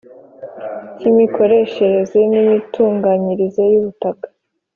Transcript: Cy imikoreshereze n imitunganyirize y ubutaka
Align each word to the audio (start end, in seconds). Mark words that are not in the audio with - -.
Cy 0.97 1.05
imikoreshereze 1.11 2.17
n 2.31 2.33
imitunganyirize 2.41 3.63
y 3.71 3.75
ubutaka 3.79 4.25